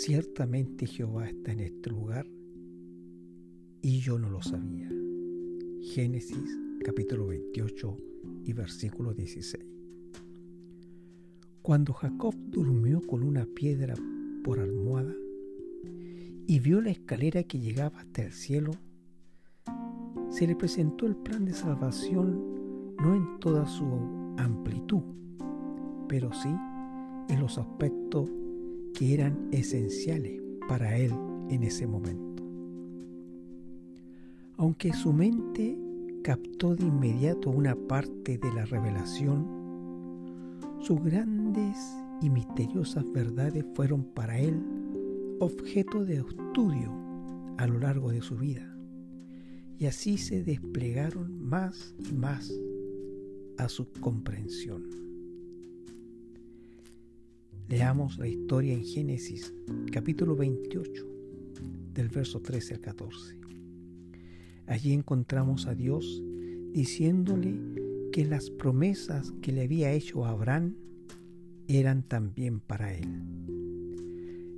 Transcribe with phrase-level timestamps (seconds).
[0.00, 2.26] ciertamente Jehová está en este lugar
[3.82, 4.90] y yo no lo sabía.
[5.92, 7.98] Génesis capítulo 28
[8.46, 9.62] y versículo 16.
[11.60, 13.94] Cuando Jacob durmió con una piedra
[14.42, 15.12] por almohada
[16.46, 18.70] y vio la escalera que llegaba hasta el cielo,
[20.30, 23.84] se le presentó el plan de salvación no en toda su
[24.38, 25.02] amplitud,
[26.08, 26.48] pero sí
[27.28, 28.30] en los aspectos
[29.00, 31.10] que eran esenciales para él
[31.48, 32.44] en ese momento.
[34.58, 35.74] Aunque su mente
[36.22, 39.46] captó de inmediato una parte de la revelación,
[40.80, 41.78] sus grandes
[42.20, 44.62] y misteriosas verdades fueron para él
[45.40, 46.92] objeto de estudio
[47.56, 48.70] a lo largo de su vida,
[49.78, 52.52] y así se desplegaron más y más
[53.56, 55.09] a su comprensión.
[57.70, 59.54] Leamos la historia en Génesis
[59.92, 61.06] capítulo 28
[61.94, 63.38] del verso 13 al 14.
[64.66, 66.20] Allí encontramos a Dios
[66.72, 67.54] diciéndole
[68.10, 70.74] que las promesas que le había hecho a Abraham
[71.68, 73.06] eran también para él.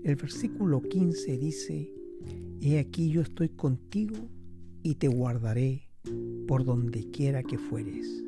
[0.04, 1.92] El versículo 15 dice,
[2.62, 4.16] He aquí yo estoy contigo
[4.82, 5.82] y te guardaré
[6.48, 8.24] por donde quiera que fueres,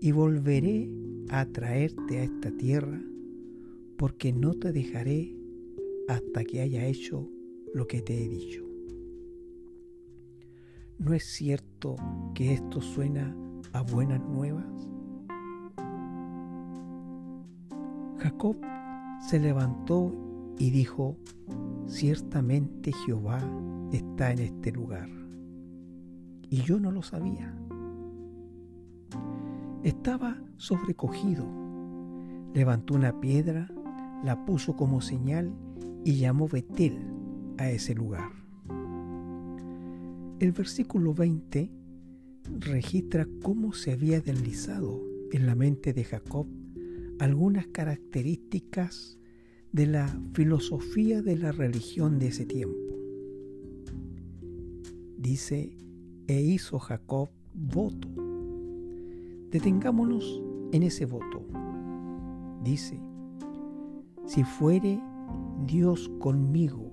[0.00, 0.88] y volveré
[1.30, 3.02] a traerte a esta tierra
[4.02, 5.32] porque no te dejaré
[6.08, 7.30] hasta que haya hecho
[7.72, 8.64] lo que te he dicho.
[10.98, 11.94] ¿No es cierto
[12.34, 13.32] que esto suena
[13.72, 14.66] a buenas nuevas?
[18.18, 18.56] Jacob
[19.20, 20.12] se levantó
[20.58, 21.16] y dijo,
[21.86, 23.38] ciertamente Jehová
[23.92, 25.08] está en este lugar.
[26.50, 27.56] Y yo no lo sabía.
[29.84, 31.46] Estaba sobrecogido.
[32.52, 33.70] Levantó una piedra
[34.22, 35.52] la puso como señal
[36.04, 36.98] y llamó Betel
[37.58, 38.30] a ese lugar.
[40.38, 41.70] El versículo 20
[42.58, 45.00] registra cómo se había deslizado
[45.30, 46.46] en la mente de Jacob
[47.18, 49.18] algunas características
[49.70, 52.76] de la filosofía de la religión de ese tiempo.
[55.16, 55.76] Dice,
[56.26, 58.08] e hizo Jacob voto.
[59.50, 61.46] Detengámonos en ese voto.
[62.64, 63.00] Dice,
[64.26, 65.00] si fuere
[65.66, 66.92] Dios conmigo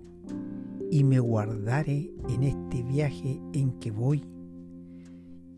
[0.92, 4.24] y me guardare en este viaje en que voy,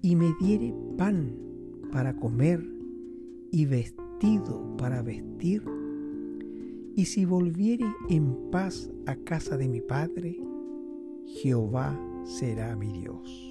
[0.01, 1.35] y me diere pan
[1.91, 2.63] para comer
[3.51, 5.63] y vestido para vestir,
[6.95, 10.37] y si volviere en paz a casa de mi Padre,
[11.25, 13.47] Jehová será mi Dios.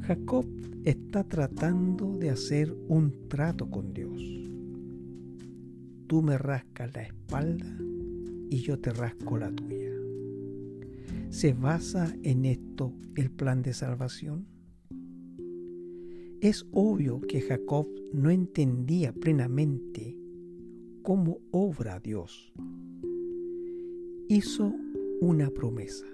[0.00, 0.44] Jacob
[0.84, 4.41] está tratando de hacer un trato con Dios
[6.12, 7.74] tú me rascas la espalda
[8.50, 9.94] y yo te rasco la tuya.
[11.30, 14.46] ¿Se basa en esto el plan de salvación?
[16.42, 20.14] Es obvio que Jacob no entendía plenamente
[21.00, 22.52] cómo obra Dios.
[24.28, 24.70] Hizo
[25.22, 26.04] una promesa.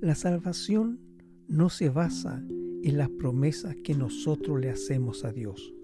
[0.00, 1.00] La salvación
[1.48, 2.42] no se basa
[2.82, 5.74] en las promesas que nosotros le hacemos a Dios,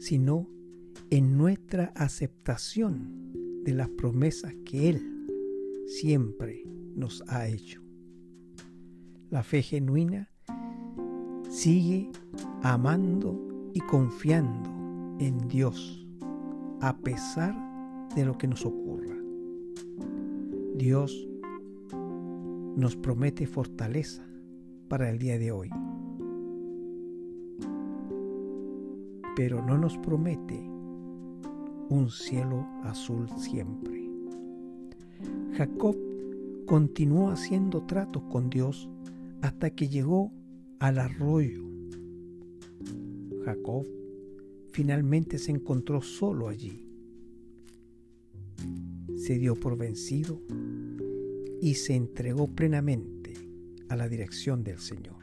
[0.00, 0.48] sino
[1.12, 3.34] en nuestra aceptación
[3.64, 5.26] de las promesas que Él
[5.86, 6.64] siempre
[6.96, 7.82] nos ha hecho.
[9.28, 10.30] La fe genuina
[11.50, 12.10] sigue
[12.62, 13.38] amando
[13.74, 14.70] y confiando
[15.20, 16.08] en Dios
[16.80, 17.54] a pesar
[18.14, 19.14] de lo que nos ocurra.
[20.76, 21.28] Dios
[22.74, 24.26] nos promete fortaleza
[24.88, 25.68] para el día de hoy,
[29.36, 30.71] pero no nos promete
[31.92, 34.08] un cielo azul siempre.
[35.52, 35.94] Jacob
[36.66, 38.88] continuó haciendo tratos con Dios
[39.42, 40.32] hasta que llegó
[40.78, 41.62] al arroyo.
[43.44, 43.86] Jacob
[44.72, 46.88] finalmente se encontró solo allí.
[49.16, 50.40] Se dio por vencido
[51.60, 53.34] y se entregó plenamente
[53.90, 55.21] a la dirección del Señor.